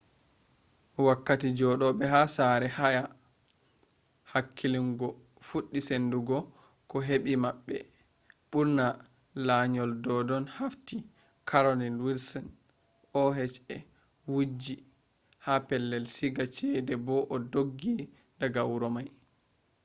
[1.07, 3.03] wakkati jodobe ha sare haya
[4.31, 5.07] hakillungo
[5.47, 6.37] fuddi sendugo
[6.89, 7.77] ko hebi mabbe
[8.49, 8.85] bur’na
[9.47, 10.95] layuol doddon hafti
[11.49, 12.57] carolyn wilsonje
[13.21, 13.43] oha
[14.31, 14.75] wujji
[15.45, 17.93] ha pellel siiga chede bo o doggi
[18.39, 19.09] daga huro mai